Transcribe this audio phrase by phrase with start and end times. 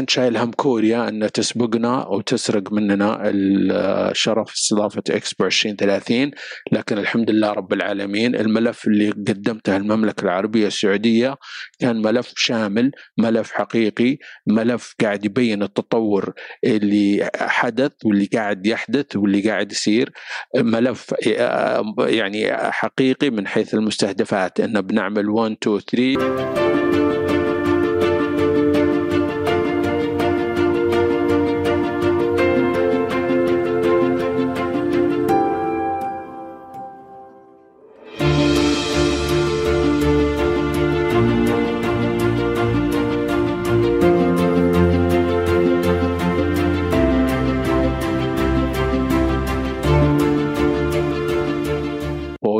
[0.00, 6.30] كنت شايل هم كوريا أن تسبقنا أو تسرق مننا الشرف استضافة إكسبو 2030
[6.72, 11.36] لكن الحمد لله رب العالمين الملف اللي قدمته المملكة العربية السعودية
[11.80, 16.32] كان ملف شامل ملف حقيقي ملف قاعد يبين التطور
[16.64, 20.12] اللي حدث واللي قاعد يحدث واللي قاعد يصير.
[20.56, 21.14] ملف
[21.98, 24.60] يعني حقيقي من حيث المستهدفات.
[24.60, 27.15] أن بنعمل 1 2 3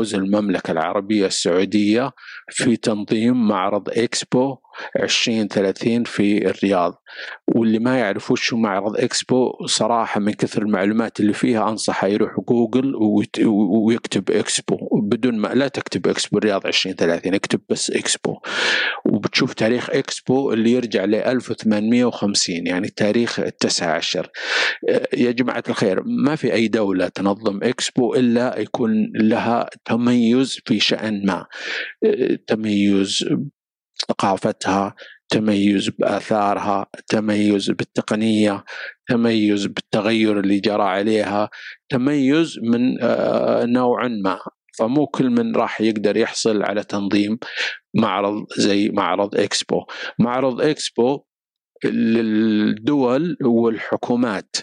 [0.07, 2.11] فوز المملكة العربية السعودية
[2.49, 4.57] في تنظيم معرض إكسبو
[4.99, 7.03] 2030 في الرياض.
[7.47, 12.95] واللي ما يعرف وش معرض إكسبو صراحة من كثر المعلومات اللي فيها أنصحه يروح جوجل
[13.85, 14.77] ويكتب إكسبو.
[15.03, 18.37] بدون ما لا تكتب إكسبو الرياض 2030 اكتب بس إكسبو.
[19.05, 24.29] وبتشوف تاريخ إكسبو اللي يرجع ل 1850 يعني تاريخ التسعة عشر.
[25.13, 31.25] يا جماعة الخير ما في أي دولة تنظم إكسبو إلا يكون لها تميز في شأن
[31.25, 31.45] ما.
[32.47, 33.25] تميز
[34.09, 34.95] ثقافتها
[35.29, 38.63] تميز بآثارها تميز بالتقنية
[39.09, 41.49] تميز بالتغير اللي جرى عليها
[41.89, 42.93] تميز من
[43.73, 44.39] نوع ما.
[44.79, 47.37] فمو كل من راح يقدر يحصل على تنظيم
[47.95, 49.85] معرض زي معرض إكسبو.
[50.19, 51.26] معرض إكسبو
[51.85, 54.55] للدول والحكومات.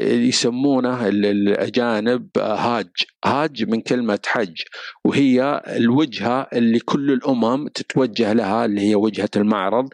[0.00, 2.88] يسمونه الأجانب هاج.
[3.24, 4.62] هاج من كلمة حج
[5.04, 9.88] وهي الوجهة اللي كل الأمم تتوجه لها اللي هي وجهة المعرض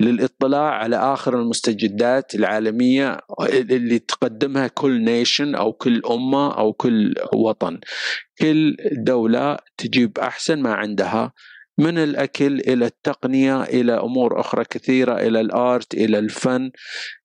[0.00, 3.18] للإطلاع على آخر المستجدات العالمية
[3.50, 7.80] اللي تقدمها كل نيشن أو كل أمة أو كل وطن.
[8.40, 11.32] كل دولة تجيب أحسن ما عندها
[11.78, 16.70] من الأكل إلى التقنية إلى أمور أخرى كثيرة إلى الآرت إلى الفن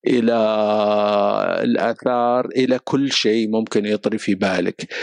[0.08, 0.34] إلى
[1.64, 4.94] الآثار إلى كل شيء ممكن يطري في بالك.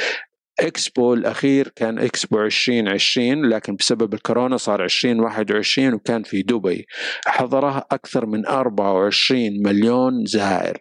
[0.61, 6.87] إكسبو الأخير كان إكسبو 2020 لكن بسبب الكورونا صار 2021 وكان في دبي.
[7.27, 10.79] حضره أكثر من 24 مليون زائر.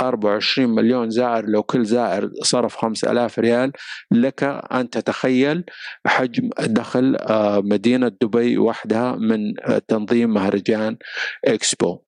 [0.00, 3.72] 24 مليون زائر لو كل زائر صرف 5000 ريال.
[4.12, 5.64] لك أن تتخيل
[6.06, 7.16] حجم دخل
[7.64, 9.54] مدينة دبي وحدها من
[9.88, 10.96] تنظيم مهرجان
[11.44, 11.98] إكسبو.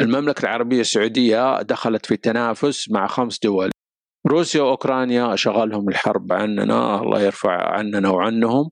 [0.00, 3.70] المملكة العربية السعودية دخلت في تنافس مع خمس دول.
[4.26, 8.70] روسيا وأوكرانيا شغلهم الحرب عننا الله يرفع عننا وعنهم.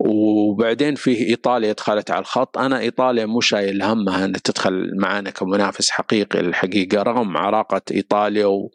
[0.00, 2.58] وبعدين فيه إيطاليا دخلت على الخط.
[2.58, 8.70] أنا إيطاليا مو شايل همها ان تدخل معنا كمنافس حقيقي الحقيقة رغم عراقة إيطاليا و...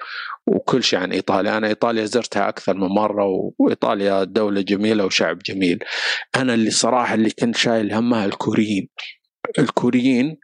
[0.48, 1.58] وكل شيء عن إيطاليا.
[1.58, 3.26] أنا إيطاليا زرتها أكثر من مرة
[3.60, 5.80] وإيطاليا دولة جميلة وشعب جميل.
[6.36, 8.90] أنا اللي صراحة اللي كنت شايل همها الكوريين.
[9.60, 10.38] الكوريين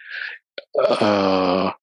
[1.01, 1.75] آه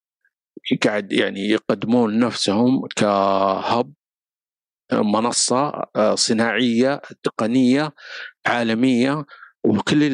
[0.77, 3.93] قاعد يعني يقدمون نفسهم كهب
[4.93, 5.73] منصة
[6.15, 7.93] صناعية تقنية
[8.47, 9.25] عالمية
[9.65, 10.11] وكل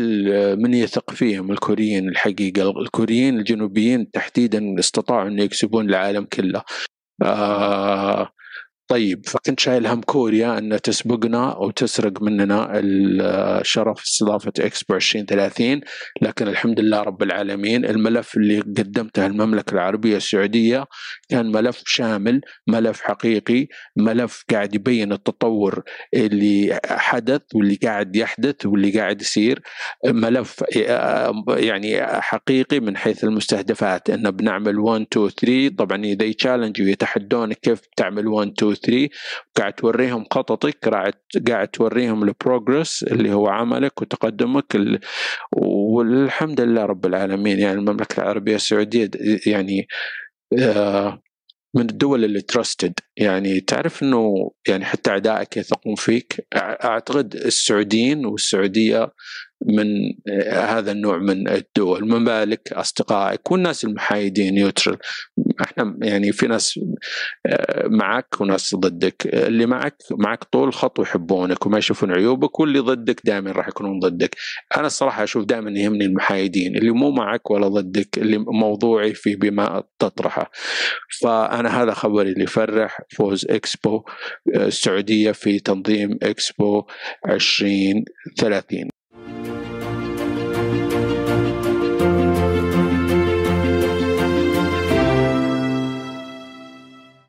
[0.56, 6.62] من يثق فيهم الكوريين الحقيقة الكوريين الجنوبيين تحديدا استطاعوا أن يكسبون العالم كله.
[7.22, 8.28] آه
[8.89, 15.81] طيب فكنت شايل هم كوريا أن تسبقنا أو تسرق مننا الشرف استضافة إكسبو 2030
[16.22, 20.84] لكن الحمد لله رب العالمين الملف اللي قدمته المملكة العربية السعودية
[21.28, 25.83] كان ملف شامل ملف حقيقي ملف قاعد يبين التطور
[26.15, 29.62] اللي حدث واللي قاعد يحدث واللي قاعد يصير.
[30.06, 30.65] ملف
[31.49, 34.11] يعني حقيقي من حيث المستهدفات.
[34.11, 39.08] إن بنعمل 1 2 3 طبعا إذا يتشالنج ويتحدونك كيف تعمل 1 2 3
[39.56, 41.14] قاعد توريهم خططك قاعد
[41.48, 45.00] قاعد توريهم ال progress اللي هو عملك وتقدمك ال...
[45.56, 47.58] والحمد لله رب العالمين.
[47.58, 49.10] يعني المملكة العربية السعودية
[49.46, 49.86] يعني
[50.59, 51.22] آه
[51.76, 56.47] من الدول اللي trusted يعني تعرف إنه يعني حتى أعدائك يثقون فيك.
[56.56, 59.12] أعتقد السعوديين والسعودية
[59.65, 59.87] من
[60.53, 62.09] هذا النوع من الدول.
[62.09, 64.98] ما بالك أصدقائك والناس المحايدين neutral
[65.63, 66.81] إحنا يعني في ناس
[67.87, 69.27] معك وناس ضدك.
[69.27, 74.37] اللي معك معك طول الخط ويحبونك وما يشوفون عيوبك واللي ضدك دائما راح يكونون ضدك.
[74.77, 76.77] أنا الصراحة أشوف دائما يهمني المحايدين.
[76.77, 80.51] اللي مو معك ولا ضدك اللي موضوعي في بما تطرحه.
[81.22, 83.01] فأنا هذا خبري اللي يفرح.
[83.16, 84.05] فوز إكسبو
[84.57, 86.87] السعودية في تنظيم إكسبو
[87.28, 88.93] 2030